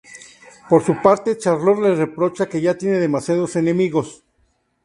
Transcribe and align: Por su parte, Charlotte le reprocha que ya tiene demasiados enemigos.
Por 0.67 0.83
su 0.83 0.99
parte, 0.99 1.37
Charlotte 1.37 1.79
le 1.81 1.93
reprocha 1.93 2.49
que 2.49 2.59
ya 2.59 2.75
tiene 2.75 2.97
demasiados 2.97 3.55
enemigos. 3.55 4.23